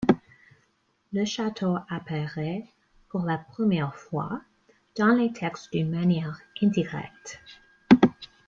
[1.13, 2.65] Le château apparaît
[3.09, 4.41] pour la première fois
[4.97, 7.39] dans les textes d'une manière indirecte.